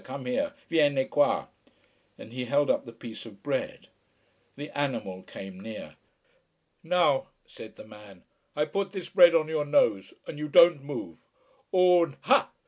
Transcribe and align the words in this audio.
Come 0.03 0.25
here. 0.25 0.53
Vieni 0.67 1.05
qua!" 1.05 1.45
And 2.17 2.33
he 2.33 2.45
held 2.45 2.71
up 2.71 2.87
the 2.87 2.91
piece 2.91 3.23
of 3.27 3.43
bread. 3.43 3.87
The 4.55 4.75
animal 4.75 5.21
came 5.21 5.59
near. 5.59 5.95
"Now," 6.81 7.27
said 7.45 7.75
the 7.75 7.85
man, 7.85 8.23
"I 8.55 8.65
put 8.65 8.93
this 8.93 9.09
bread 9.09 9.35
on 9.35 9.47
your 9.47 9.63
nose, 9.63 10.15
and 10.25 10.39
you 10.39 10.47
don't 10.47 10.81
move, 10.83 11.19
un 11.71 12.17
Ha!!" 12.21 12.49